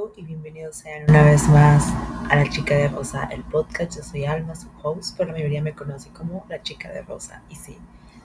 [0.00, 1.92] Y bienvenidos sean una vez más
[2.30, 3.96] a La Chica de Rosa, el podcast.
[3.96, 7.42] Yo soy Alma, su host, pero la mayoría me conoce como La Chica de Rosa.
[7.50, 7.76] Y sí,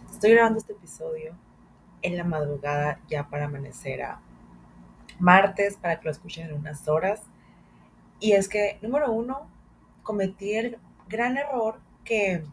[0.09, 1.35] estoy grabando este episodio
[2.01, 4.21] en la madrugada ya para amanecer a
[5.19, 7.23] martes para que lo escuchen en unas horas.
[8.21, 9.49] Y es que, número uno,
[10.01, 10.79] cometí el
[11.09, 12.45] gran error que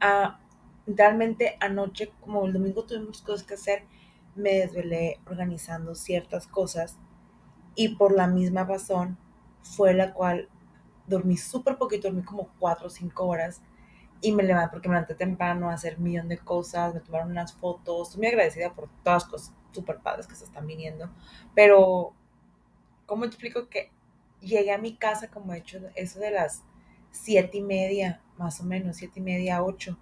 [0.00, 0.38] ah,
[0.86, 3.82] realmente anoche, como el domingo tuvimos cosas que hacer,
[4.36, 6.96] me desvelé organizando ciertas cosas
[7.76, 9.16] y por la misma razón
[9.62, 10.48] fue la cual
[11.06, 13.62] dormí súper poquito, dormí como cuatro o cinco horas
[14.20, 17.30] y me levanté porque me levanté temprano a hacer un millón de cosas, me tomaron
[17.30, 21.10] unas fotos, estoy muy agradecida por todas las cosas súper padres que se están viniendo,
[21.54, 22.14] pero
[23.04, 23.92] ¿cómo explico que
[24.40, 26.64] llegué a mi casa como he hecho eso de las
[27.10, 29.98] siete y media, más o menos, siete y media, ocho,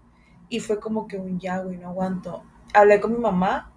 [0.48, 2.44] y fue como que un ya, güey, no aguanto.
[2.72, 3.72] Hablé con mi mamá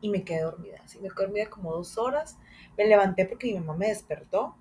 [0.00, 0.78] y me quedé dormida.
[0.84, 2.38] Así me quedé dormida como dos horas.
[2.76, 4.56] Me levanté porque mi mamá me despertó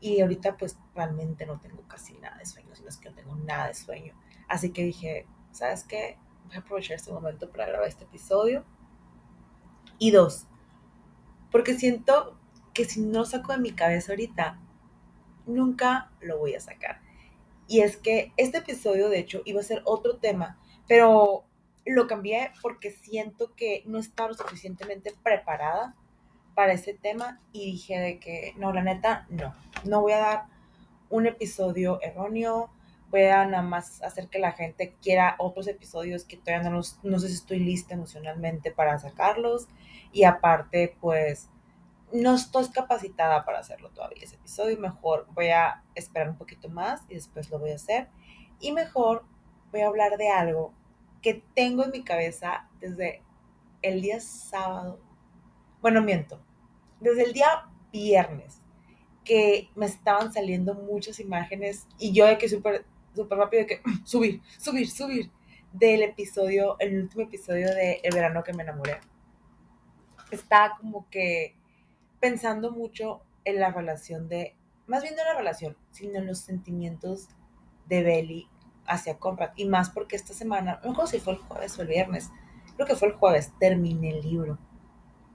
[0.00, 3.34] y ahorita pues realmente no tengo casi nada de sueño, sino es que no tengo
[3.36, 4.14] nada de sueño.
[4.48, 6.18] Así que dije, ¿sabes qué?
[6.46, 8.64] Voy a aprovechar este momento para grabar este episodio.
[9.98, 10.46] Y dos,
[11.50, 12.38] porque siento
[12.74, 14.60] que si no saco de mi cabeza ahorita,
[15.46, 17.00] nunca lo voy a sacar.
[17.66, 21.45] Y es que este episodio, de hecho, iba a ser otro tema, pero
[21.86, 25.94] lo cambié porque siento que no estaba suficientemente preparada
[26.54, 30.44] para ese tema y dije de que no, la neta, no, no voy a dar
[31.10, 32.70] un episodio erróneo,
[33.10, 37.18] voy a nada más hacer que la gente quiera otros episodios que todavía no, no
[37.18, 39.68] sé si estoy lista emocionalmente para sacarlos
[40.12, 41.50] y aparte pues
[42.12, 47.02] no estoy capacitada para hacerlo todavía ese episodio, mejor voy a esperar un poquito más
[47.08, 48.08] y después lo voy a hacer
[48.58, 49.24] y mejor
[49.70, 50.72] voy a hablar de algo
[51.26, 53.20] que tengo en mi cabeza desde
[53.82, 55.00] el día sábado,
[55.82, 56.40] bueno, miento,
[57.00, 58.62] desde el día viernes,
[59.24, 63.80] que me estaban saliendo muchas imágenes y yo de que súper, súper rápido, de que
[64.04, 65.32] subir, subir, subir,
[65.72, 69.00] del episodio, el último episodio de El verano que me enamoré.
[70.30, 71.56] Estaba como que
[72.20, 74.54] pensando mucho en la relación de,
[74.86, 77.30] más bien no en la relación, sino en los sentimientos
[77.86, 78.48] de Belly
[78.86, 79.50] hacia Conrad.
[79.56, 82.30] Y más porque esta semana, no sé si fue el jueves o el viernes,
[82.74, 84.58] creo que fue el jueves, terminé el libro.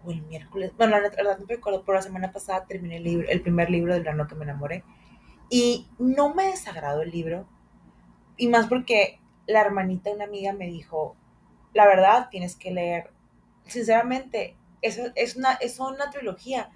[0.04, 0.72] O el miércoles.
[0.78, 3.70] Bueno, la verdad no me acuerdo, pero la semana pasada terminé el libro, el primer
[3.70, 4.84] libro del verano que me enamoré.
[5.50, 7.48] Y no me desagradó el libro.
[8.38, 11.16] Y más porque la hermanita de una amiga me dijo,
[11.74, 13.12] la verdad, tienes que leer.
[13.66, 16.72] Sinceramente, eso es una, es una trilogía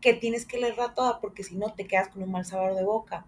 [0.00, 2.84] que tienes que leerla toda porque si no te quedas con un mal sabor de
[2.84, 3.24] boca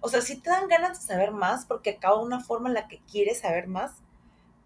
[0.00, 2.88] o sea, sí te dan ganas de saber más porque acaba una forma en la
[2.88, 4.02] que quieres saber más,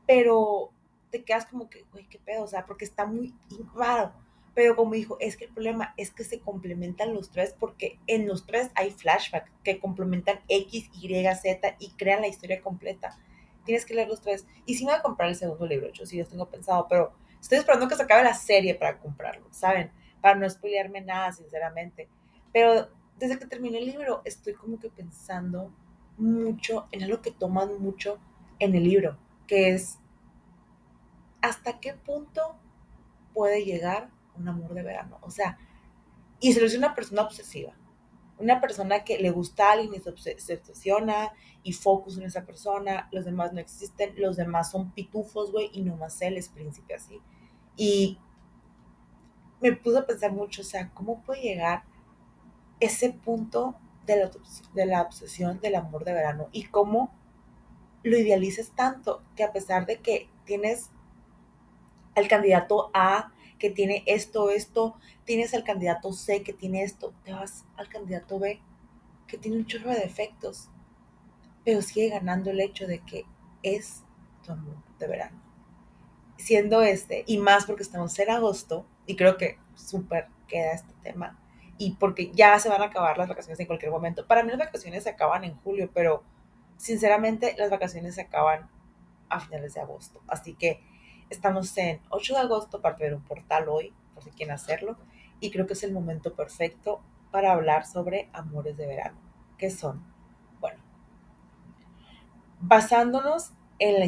[0.06, 0.70] pero
[1.10, 3.34] te quedas como que, güey, qué pedo, o sea, porque está muy
[3.75, 4.12] raro.
[4.54, 8.28] Pero como dijo, es que el problema es que se complementan los tres porque en
[8.28, 13.19] los tres hay flashbacks que complementan X, Y, Z y crean la historia completa.
[13.65, 14.47] Tienes que leer los tres.
[14.66, 17.12] Y sí me voy a comprar el segundo libro, yo sí lo tengo pensado, pero
[17.41, 19.91] estoy esperando que se acabe la serie para comprarlo, ¿saben?
[20.21, 22.09] Para no spoilearme nada, sinceramente.
[22.53, 22.88] Pero
[23.22, 25.72] desde que terminé el libro, estoy como que pensando
[26.16, 28.19] mucho en algo que toman mucho
[28.59, 29.16] en el libro,
[29.47, 30.00] que es
[31.41, 32.56] hasta qué punto
[33.33, 35.19] puede llegar un amor de verano.
[35.21, 35.56] O sea,
[36.41, 37.77] y se lo dice una persona obsesiva,
[38.38, 40.10] una persona que le gusta a alguien y se,
[40.54, 41.31] obsesiona
[41.62, 45.83] y focus en esa persona, los demás no existen, los demás son pitufos, güey, y
[45.83, 47.21] nomás él es príncipe así.
[47.77, 48.19] Y
[49.60, 51.84] me puse a pensar mucho, o sea, ¿cómo puede llegar
[52.82, 53.76] ese punto
[54.06, 54.31] de la,
[54.75, 57.15] de la obsesión del amor de verano y cómo
[58.03, 60.91] lo idealices tanto que a pesar de que tienes
[62.16, 67.32] al candidato A que tiene esto, esto, tienes al candidato C que tiene esto, te
[67.32, 68.60] vas al candidato B
[69.28, 70.68] que tiene un chorro de defectos,
[71.65, 73.24] pero sigue ganando el hecho de que
[73.62, 74.03] es
[74.45, 75.41] tu amor de verano.
[76.36, 81.39] Siendo este, y más porque estamos en agosto, y creo que súper queda este tema,
[81.82, 84.24] y porque ya se van a acabar las vacaciones en cualquier momento.
[84.28, 86.22] Para mí las vacaciones se acaban en julio, pero
[86.76, 88.70] sinceramente las vacaciones se acaban
[89.28, 90.22] a finales de agosto.
[90.28, 90.80] Así que
[91.28, 94.96] estamos en 8 de agosto para ver un portal hoy, por si quieren hacerlo,
[95.40, 97.02] y creo que es el momento perfecto
[97.32, 99.18] para hablar sobre amores de verano.
[99.58, 100.06] ¿Qué son?
[100.60, 100.78] Bueno,
[102.60, 103.98] basándonos en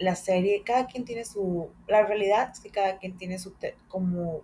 [0.00, 3.54] la, serie, cada quien tiene su, la realidad es que cada quien tiene su,
[3.86, 4.40] como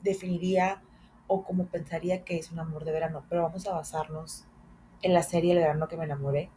[0.00, 0.82] definiría
[1.28, 4.44] o como pensaría que es un amor de verano, pero vamos a basarnos
[5.02, 6.50] en la serie El verano que me enamoré,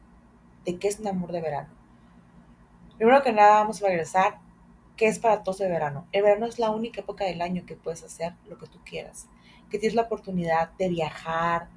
[0.65, 1.69] de qué es un amor de verano.
[2.97, 4.39] Primero que nada vamos a regresar,
[4.95, 6.07] ¿qué es para todos el verano?
[6.12, 9.27] El verano es la única época del año que puedes hacer lo que tú quieras.
[9.69, 11.69] que tienes la oportunidad de viajar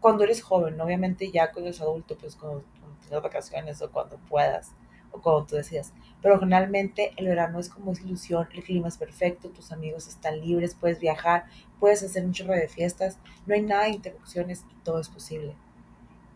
[0.00, 4.18] cuando eres joven, obviamente ya cuando eres adulto, pues cuando, cuando tienes vacaciones o cuando
[4.18, 4.72] puedas
[5.12, 5.92] o cuando tú decidas.
[6.20, 10.40] Pero generalmente el verano es como esa ilusión, el clima es perfecto, tus amigos están
[10.40, 11.46] libres, puedes viajar,
[11.80, 15.54] puedes hacer un chorro de fiestas, no hay nada de interrupciones todo es posible.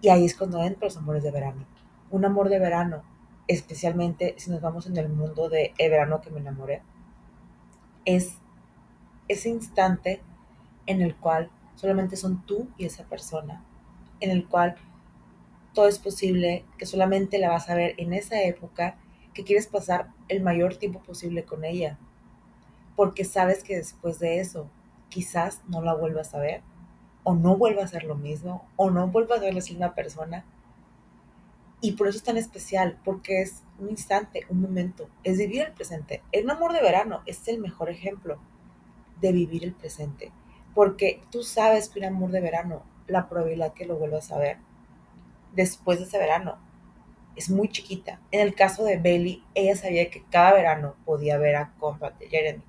[0.01, 1.67] Y ahí es cuando entran los amores de verano.
[2.11, 3.03] Un amor de verano,
[3.49, 6.83] especialmente si nos vamos en el mundo de el verano que me enamoré,
[8.05, 8.39] es
[9.29, 10.21] ese instante
[10.87, 13.63] en el cual solamente son tú y esa persona,
[14.21, 14.77] en el cual
[15.77, 18.97] todo es posible, que solamente la vas a ver en esa época,
[19.35, 21.99] que quieres pasar el mayor tiempo posible con ella,
[22.97, 24.71] porque sabes que después de eso
[25.11, 26.63] quizás no la vuelvas a ver,
[27.25, 30.47] o no vuelva a ser lo mismo, o no vuelva a ser la misma persona.
[31.83, 35.73] Y por eso es tan especial, porque es un instante, un momento, es vivir el
[35.73, 36.23] presente.
[36.33, 38.39] El amor de verano es el mejor ejemplo
[39.21, 40.33] de vivir el presente,
[40.75, 44.66] porque tú sabes que un amor de verano, la probabilidad que lo vuelvas a ver
[45.57, 46.59] después de ese verano
[47.35, 48.21] es muy chiquita.
[48.31, 52.29] En el caso de Bailey, ella sabía que cada verano podía ver a Combat de
[52.29, 52.63] Jeremy,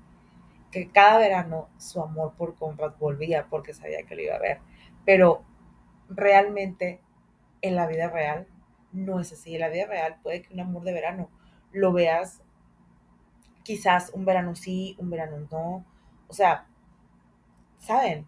[0.70, 4.60] que cada verano su amor por Combat volvía porque sabía que lo iba a ver,
[5.04, 5.44] pero
[6.08, 7.00] realmente
[7.62, 8.46] en la vida real
[8.92, 9.54] no es así.
[9.54, 11.30] En la vida real puede que un amor de verano
[11.72, 12.42] lo veas
[13.62, 15.84] quizás un verano sí, un verano no.
[16.26, 16.66] O sea,
[17.78, 18.26] ¿saben?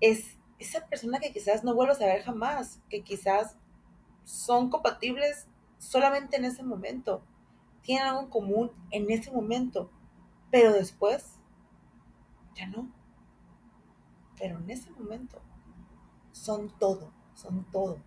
[0.00, 3.56] Es esa persona que quizás no vuelvas a ver jamás, que quizás
[4.24, 5.46] son compatibles
[5.78, 7.22] solamente en ese momento,
[7.82, 9.90] tienen algo en común en ese momento,
[10.50, 11.36] pero después
[12.54, 12.90] ya no.
[14.38, 15.40] Pero en ese momento
[16.32, 17.98] son todo, son todo.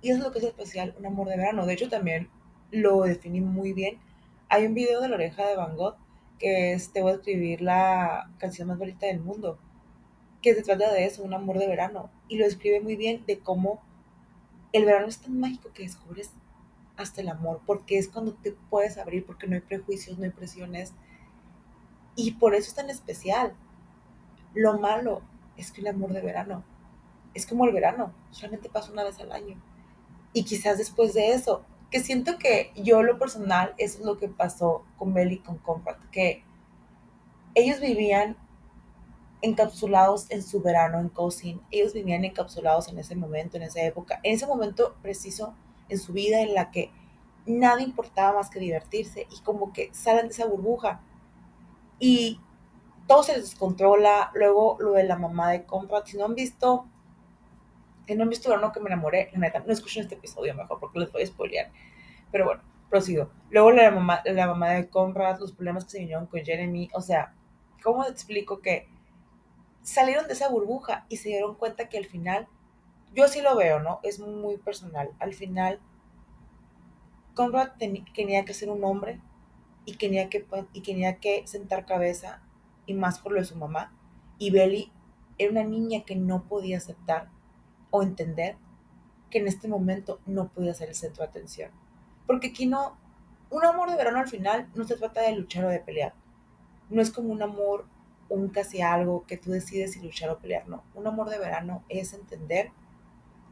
[0.00, 1.66] Y eso es lo que es especial, un amor de verano.
[1.66, 2.30] De hecho, también
[2.70, 3.98] lo definí muy bien.
[4.48, 5.96] Hay un video de la oreja de Van Gogh
[6.38, 9.58] que es Te voy a escribir la canción más bonita del mundo,
[10.42, 12.10] que se trata de eso, un amor de verano.
[12.28, 13.80] Y lo escribe muy bien de cómo
[14.72, 16.30] el verano es tan mágico que descubres
[16.96, 20.30] hasta el amor, porque es cuando te puedes abrir, porque no hay prejuicios, no hay
[20.30, 20.92] presiones.
[22.16, 23.54] Y por eso es tan especial.
[24.54, 25.22] Lo malo
[25.56, 26.64] es que el amor de verano
[27.34, 29.60] es como el verano, solamente pasa una vez al año.
[30.32, 34.28] Y quizás después de eso, que siento que yo lo personal, eso es lo que
[34.28, 36.44] pasó con Belly y con Comfort, que
[37.54, 38.36] ellos vivían
[39.42, 44.20] encapsulados en su verano en Cousin, ellos vivían encapsulados en ese momento, en esa época,
[44.22, 45.54] en ese momento preciso
[45.88, 46.90] en su vida en la que
[47.46, 51.00] nada importaba más que divertirse y como que salen de esa burbuja
[51.98, 52.40] y
[53.06, 56.86] todo se descontrola, luego lo de la mamá de Comfort, si no han visto
[58.06, 60.80] que no han visto no que me enamoré, la neta, no escuchen este episodio mejor
[60.80, 61.70] porque les voy a spoilear.
[62.32, 63.30] Pero bueno, prosigo.
[63.50, 67.02] Luego la mamá, la mamá de Conrad, los problemas que se vinieron con Jeremy, o
[67.02, 67.34] sea,
[67.82, 68.88] ¿cómo explico que
[69.82, 72.46] salieron de esa burbuja y se dieron cuenta que al final,
[73.14, 74.00] yo así lo veo, ¿no?
[74.02, 75.10] Es muy personal.
[75.18, 75.80] Al final,
[77.34, 79.20] Conrad tenía que ser un hombre
[79.84, 82.42] y tenía que, y tenía que sentar cabeza
[82.84, 83.92] y más por lo de su mamá.
[84.38, 84.92] Y Belly
[85.38, 87.30] era una niña que no podía aceptar
[87.90, 88.56] o entender
[89.30, 91.70] que en este momento no podía ser el centro de atención.
[92.26, 92.98] Porque aquí no,
[93.50, 96.14] un amor de verano al final no se trata de luchar o de pelear.
[96.90, 97.86] No es como un amor,
[98.28, 100.84] un casi algo que tú decides si luchar o pelear, no.
[100.94, 102.70] Un amor de verano es entender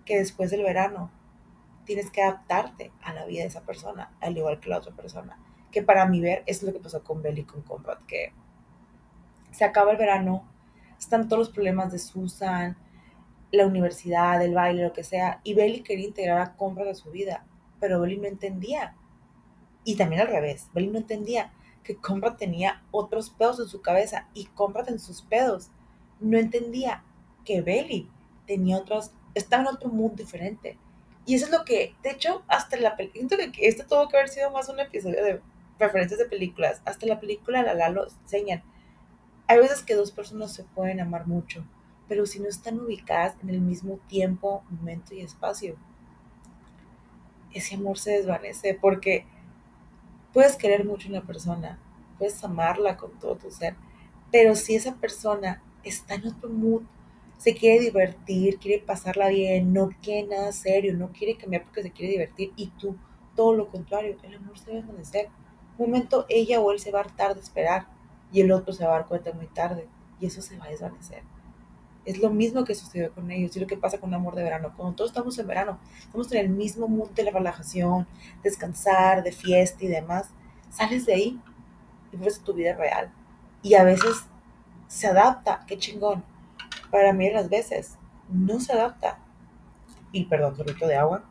[0.05, 1.11] que después del verano
[1.85, 5.39] tienes que adaptarte a la vida de esa persona, al igual que la otra persona.
[5.71, 8.33] Que para mí ver es lo que pasó con Belly y con Combat, que
[9.51, 10.47] se acaba el verano,
[10.99, 12.77] están todos los problemas de Susan,
[13.53, 17.11] la universidad, el baile, lo que sea, y Belly quería integrar a compras de su
[17.11, 17.47] vida,
[17.81, 18.95] pero Belly no entendía.
[19.85, 21.53] Y también al revés, Belly no entendía
[21.87, 25.71] que Compra tenía otros pedos en su cabeza y Compra en sus pedos.
[26.19, 27.05] No entendía
[27.45, 28.11] que Belly
[28.47, 30.79] tenía otros, estaba en otro mundo diferente.
[31.27, 34.29] Y eso es lo que, de hecho, hasta la película, que esto tuvo que haber
[34.29, 35.41] sido más un episodio de
[35.79, 38.63] referencias de películas, hasta la película La La lo enseñan.
[39.47, 41.65] Hay veces que dos personas se pueden amar mucho,
[42.09, 45.77] pero si no están ubicadas en el mismo tiempo, momento y espacio,
[47.53, 49.25] ese amor se desvanece porque
[50.37, 51.79] puedes querer mucho a una persona,
[52.19, 53.75] puedes amarla con todo tu ser,
[54.31, 56.83] pero si esa persona está en otro mood,
[57.39, 61.91] se quiere divertir, quiere pasarla bien, no quiere nada serio, no quiere cambiar porque se
[61.91, 62.99] quiere divertir y tú
[63.35, 65.31] todo lo contrario, el amor se va a desvanecer.
[65.79, 67.87] Un momento ella o él se va a hartar de esperar
[68.31, 69.89] y el otro se va a dar cuenta muy tarde
[70.21, 71.23] y eso se va a desvanecer.
[72.07, 74.45] Es lo mismo que sucedió con ellos y lo que pasa con un amor de
[74.45, 74.73] verano.
[74.77, 78.07] Cuando todos estamos en verano, estamos en el mismo mood de la relajación,
[78.45, 80.29] descansar, de fiesta y demás.
[80.71, 81.41] Sales de ahí
[82.13, 83.13] y ves tu vida real.
[83.61, 84.25] Y a veces
[84.87, 86.25] se adapta, qué chingón.
[86.93, 87.99] para mí las veces
[88.29, 89.19] no se adapta.
[90.13, 91.25] Y perdón, sorbito de agua.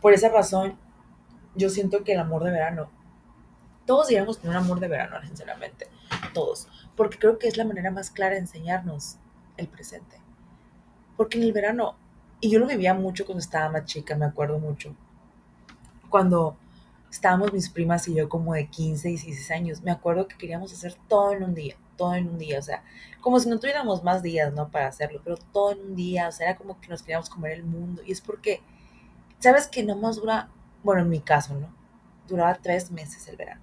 [0.00, 0.78] Por esa razón,
[1.56, 2.88] yo siento que el amor de verano,
[3.92, 5.86] todos deberíamos tener un amor de verano, sinceramente,
[6.32, 9.18] todos, porque creo que es la manera más clara de enseñarnos
[9.58, 10.16] el presente.
[11.14, 11.94] Porque en el verano,
[12.40, 14.96] y yo lo vivía mucho cuando estaba más chica, me acuerdo mucho,
[16.08, 16.56] cuando
[17.10, 20.94] estábamos mis primas y yo como de 15, 16 años, me acuerdo que queríamos hacer
[21.06, 22.82] todo en un día, todo en un día, o sea,
[23.20, 24.70] como si no tuviéramos más días, ¿no?
[24.70, 27.52] Para hacerlo, pero todo en un día, o sea, era como que nos queríamos comer
[27.52, 28.62] el mundo, y es porque,
[29.38, 30.48] ¿sabes que no más dura,
[30.82, 31.68] bueno, en mi caso, ¿no?
[32.26, 33.60] Duraba tres meses el verano,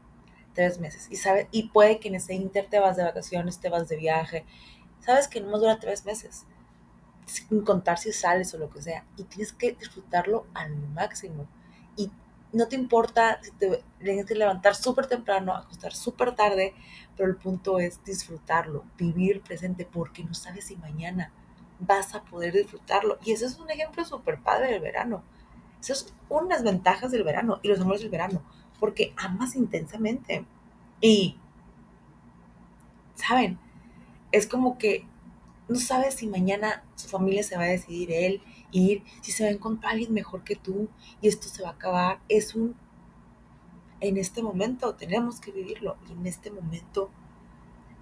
[0.59, 3.69] tres meses, y sabes, y puede que en ese inter te vas de vacaciones, te
[3.69, 4.45] vas de viaje,
[4.99, 6.45] sabes que no más dura tres meses,
[7.25, 11.47] sin contar si sales o lo que sea, y tienes que disfrutarlo al máximo,
[11.95, 12.11] y
[12.51, 16.73] no te importa si te tienes que levantar súper temprano, acostar súper tarde,
[17.15, 21.31] pero el punto es disfrutarlo, vivir presente, porque no sabes si mañana
[21.79, 23.17] vas a poder disfrutarlo.
[23.23, 25.23] Y ese es un ejemplo súper padre del verano.
[25.79, 28.41] Esas son unas ventajas del verano y los amores del verano,
[28.79, 30.45] porque amas intensamente.
[31.01, 31.36] Y,
[33.15, 33.57] ¿saben?
[34.31, 35.05] Es como que
[35.67, 39.50] no sabes si mañana su familia se va a decidir él ir, si se va
[39.50, 40.89] a encontrar alguien mejor que tú
[41.21, 42.19] y esto se va a acabar.
[42.27, 42.75] Es un,
[44.00, 47.09] en este momento tenemos que vivirlo y en este momento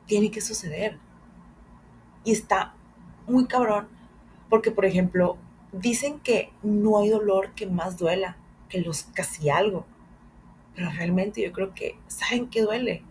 [0.06, 0.98] tiene que suceder.
[2.24, 2.74] Y está
[3.28, 3.88] muy cabrón
[4.50, 5.38] porque, por ejemplo,
[5.72, 8.38] dicen que no hay dolor que más duela
[8.70, 9.86] que los casi algo.
[10.78, 13.04] Pero realmente yo creo que saben que duele.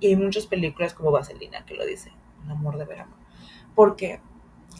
[0.00, 2.10] Y hay muchas películas como Vaselina que lo dice,
[2.46, 3.14] el amor de verano.
[3.74, 4.20] Porque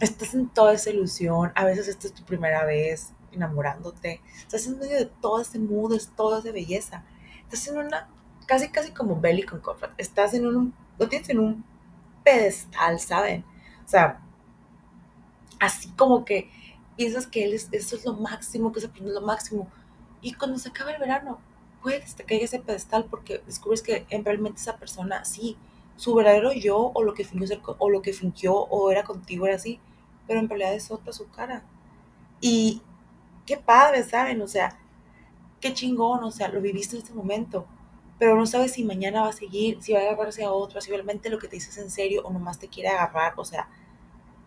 [0.00, 4.78] estás en toda esa ilusión, a veces esta es tu primera vez enamorándote, estás en
[4.78, 7.04] medio de todo ese mood, es toda esa belleza.
[7.42, 8.08] Estás en una,
[8.46, 11.62] casi casi como Belly con Comfort, estás en un, lo tienes en un
[12.24, 13.44] pedestal, ¿saben?
[13.84, 14.22] O sea,
[15.60, 16.48] así como que
[16.96, 19.68] piensas que él es, eso es lo máximo, que se aprende lo máximo.
[20.22, 21.38] Y cuando se acaba el verano,
[21.84, 25.58] puedes te caer ese pedestal porque descubres que realmente esa persona, sí,
[25.96, 29.46] su verdadero yo o lo que fingió ser, o lo que fingió o era contigo
[29.46, 29.78] era así,
[30.26, 31.62] pero en realidad es otra su cara.
[32.40, 32.80] Y
[33.44, 34.40] qué padre, ¿saben?
[34.40, 34.78] O sea,
[35.60, 37.66] qué chingón, o sea, lo viviste en este momento,
[38.18, 40.90] pero no sabes si mañana va a seguir, si va a agarrarse a otro, si
[40.90, 43.68] realmente lo que te dices en serio o nomás te quiere agarrar, o sea,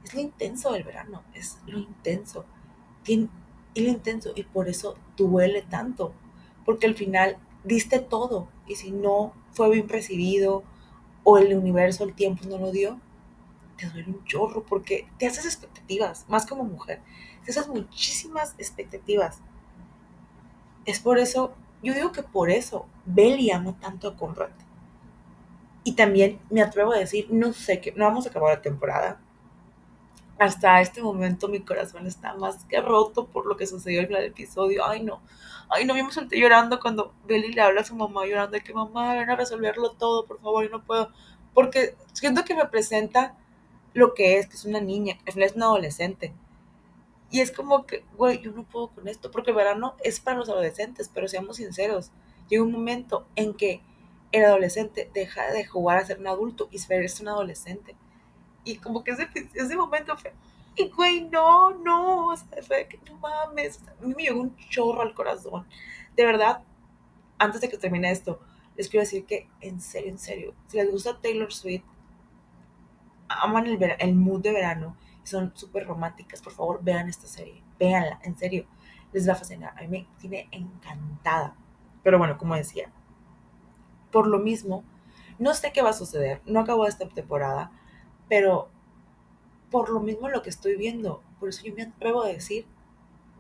[0.04, 2.46] es lo intenso del verano, es lo intenso.
[3.04, 3.30] Tiene,
[3.76, 6.14] y lo intenso, y por eso duele tanto,
[6.68, 10.64] porque al final diste todo, y si no fue bien recibido,
[11.24, 13.00] o el universo, el tiempo no lo dio,
[13.78, 17.00] te duele un chorro porque te haces expectativas, más como mujer,
[17.46, 19.40] te haces muchísimas expectativas.
[20.84, 24.52] Es por eso, yo digo que por eso Belly ama tanto a Conrad.
[25.86, 29.22] Y también me atrevo a decir, no sé qué, no vamos a acabar la temporada.
[30.40, 34.26] Hasta este momento mi corazón está más que roto por lo que sucedió en el
[34.26, 34.86] episodio.
[34.86, 35.22] Ay, no.
[35.70, 38.62] Ay, no, yo me senté llorando cuando Belly le habla a su mamá llorando de
[38.62, 41.12] que mamá, ven a resolverlo todo, por favor, yo no puedo.
[41.54, 43.36] Porque siento que me presenta
[43.94, 46.34] lo que es, que es una niña, es una adolescente.
[47.30, 50.38] Y es como que, güey, yo no puedo con esto, porque el verano es para
[50.38, 52.12] los adolescentes, pero seamos sinceros,
[52.48, 53.82] llega un momento en que
[54.32, 57.96] el adolescente deja de jugar a ser un adulto y se un adolescente.
[58.68, 60.34] Y como que ese, ese momento fue,
[60.76, 65.14] y güey, no, no, o que no mames, a mí me llegó un chorro al
[65.14, 65.66] corazón.
[66.16, 66.64] De verdad,
[67.38, 68.42] antes de que termine esto,
[68.76, 71.86] les quiero decir que, en serio, en serio, si les gusta Taylor Swift,
[73.30, 78.20] aman el, el mood de verano, son súper románticas, por favor, vean esta serie, véanla,
[78.24, 78.66] en serio,
[79.14, 79.74] les va a fascinar.
[79.78, 81.56] A mí me tiene encantada.
[82.04, 82.92] Pero bueno, como decía,
[84.12, 84.84] por lo mismo,
[85.40, 87.72] no sé qué va a suceder, no acabó esta temporada,
[88.30, 88.70] pero
[89.72, 91.22] por lo mismo lo que estoy viendo.
[91.40, 92.66] Por eso yo me atrevo a decir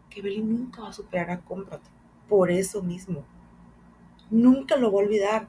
[0.10, 1.89] que Belly nunca va a superar a Cómprate.
[2.27, 3.24] Por eso mismo.
[4.29, 5.48] Nunca lo va a olvidar.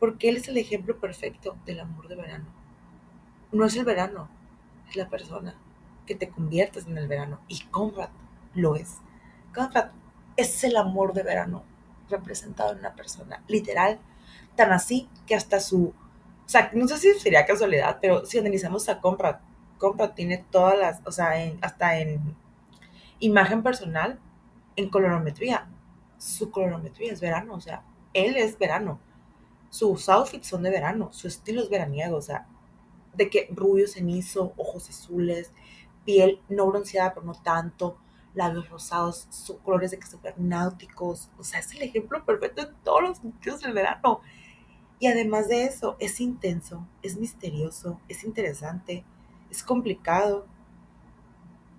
[0.00, 2.46] Porque él es el ejemplo perfecto del amor de verano.
[3.52, 4.28] No es el verano,
[4.88, 5.54] es la persona
[6.06, 7.38] que te conviertes en el verano.
[7.46, 8.10] Y Conrad
[8.54, 8.96] lo es.
[9.54, 9.90] Conrad
[10.36, 11.62] es el amor de verano
[12.08, 13.42] representado en una persona.
[13.48, 14.00] Literal,
[14.56, 15.94] tan así que hasta su...
[16.52, 19.36] Sea, no sé si sería casualidad, pero si analizamos a Conrad
[19.78, 21.32] compra tiene todas las, o sea,
[21.62, 22.36] hasta en
[23.20, 24.20] imagen personal,
[24.76, 25.70] en colorometría.
[26.18, 29.00] Su colorometría es verano, o sea, él es verano.
[29.70, 32.46] Sus outfits son de verano, su estilo es veraniego, o sea,
[33.14, 35.52] de que rubio cenizo, ojos azules,
[36.04, 37.96] piel no bronceada, pero no tanto,
[38.34, 41.30] labios rosados, su, colores de que súper náuticos.
[41.38, 44.20] O sea, es el ejemplo perfecto en todos los sentidos del verano.
[45.02, 49.04] Y además de eso, es intenso, es misterioso, es interesante,
[49.50, 50.46] es complicado.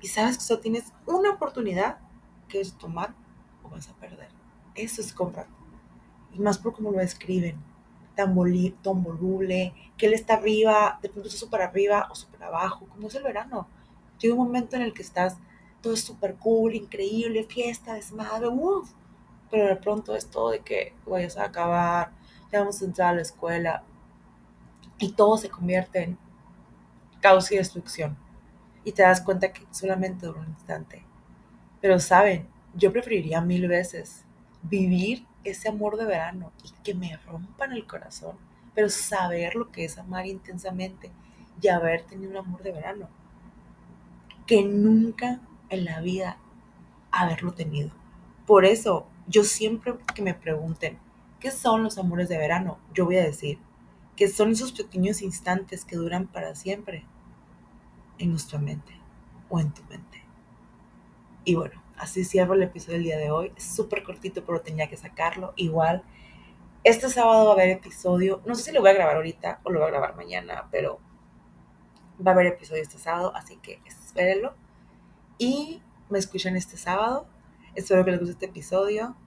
[0.02, 2.00] Y sabes que solo tienes una oportunidad
[2.50, 3.16] que es tomar
[3.64, 4.28] o vas a perder.
[4.76, 5.48] Eso es comprar.
[6.34, 7.56] Y más por cómo lo escriben.
[8.14, 8.36] Tan,
[8.84, 13.08] tan voluble, que él está arriba, de pronto está súper arriba o súper abajo, como
[13.08, 13.70] es el verano.
[14.20, 15.38] Llega un momento en el que estás,
[15.80, 18.92] todo es súper cool, increíble, fiesta, desmadre, uff.
[19.50, 22.12] Pero de pronto es todo de que vayas a acabar,
[22.54, 23.84] ya vamos a entrar a la escuela.
[25.00, 26.18] Y todo se convierte en
[27.20, 28.16] caos y destrucción.
[28.86, 31.04] Y te das cuenta que solamente dura un instante.
[31.82, 34.24] Pero saben, yo preferiría mil veces
[34.62, 38.38] vivir ese amor de verano y que me rompan el corazón,
[38.76, 41.12] pero saber lo que es amar intensamente
[41.62, 43.10] y haber tenido un amor de verano,
[44.46, 46.38] que nunca en la vida
[47.12, 47.92] haberlo tenido.
[48.46, 50.98] Por eso, yo siempre que me pregunten,
[51.44, 52.80] ¿qué son los amores de verano?
[52.94, 53.60] Yo voy a decir
[54.16, 57.04] que son esos pequeños instantes que duran para siempre
[58.18, 58.98] en nuestra mente
[59.50, 60.24] o en tu mente.
[61.44, 63.52] Y bueno, así cierro el episodio del día de hoy.
[63.58, 65.52] Es súper cortito, pero tenía que sacarlo.
[65.58, 66.04] Igual,
[66.86, 68.42] este sábado va a haber episodio.
[68.46, 71.02] No sé si lo voy a grabar ahorita o lo voy a grabar mañana, pero
[72.26, 74.54] va a haber episodio este sábado, así que espérenlo.
[75.38, 77.28] Y me escuchan este sábado.
[77.76, 79.18] Espero que les guste este episodio.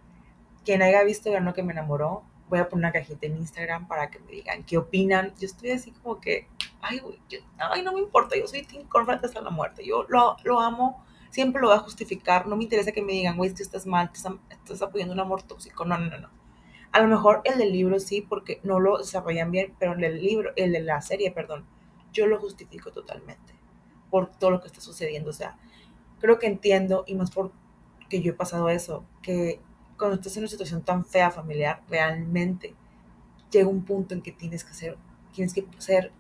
[0.67, 4.11] Quien haya visto Ganó que me enamoró, voy a poner una cajita en Instagram para
[4.11, 5.33] que me digan qué opinan.
[5.39, 6.47] Yo estoy así como que,
[6.83, 7.01] ay,
[7.59, 9.87] ay no me importa, yo soy Team Conrad hasta la muerte.
[9.87, 11.03] Yo lo, lo amo
[11.37, 12.47] siempre lo voy a justificar.
[12.47, 15.43] No me interesa que me digan, güey, que estás mal, estás, estás apoyando un amor
[15.43, 15.85] tóxico.
[15.85, 16.31] No, no, no, no.
[16.93, 20.23] A lo mejor el del libro sí, porque no lo desarrollan bien, pero el del
[20.23, 21.67] libro, el de la serie, perdón,
[22.13, 23.55] yo lo justifico totalmente
[24.11, 25.29] por todo lo que está sucediendo.
[25.29, 25.59] O sea,
[26.21, 29.61] creo que entiendo, y más porque yo he pasado eso, que
[29.99, 32.75] cuando estás en una situación tan fea familiar, realmente
[33.51, 34.97] llega un punto en que tienes que ser,
[35.33, 36.13] tienes que ser,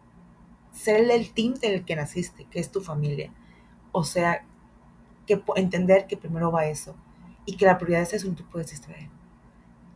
[0.72, 3.32] ser el team del que naciste, que es tu familia.
[3.92, 4.44] O sea,
[5.26, 6.94] que entender que primero va eso
[7.44, 9.08] y que la prioridad es eso, no tú puedes distraer.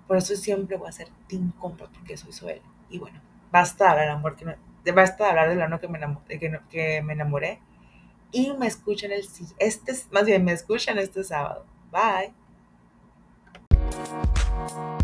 [0.07, 2.63] Por eso siempre voy a ser team compra porque soy Zoel.
[2.89, 3.21] Y bueno,
[3.53, 7.13] basta hablar del amor que basta hablar del amor que me, enamoré, que, que me
[7.13, 7.61] enamoré
[8.33, 9.25] y me escuchan el
[9.59, 11.65] este más bien me escuchan este sábado.
[11.93, 12.40] Bye.
[14.61, 15.01] We'll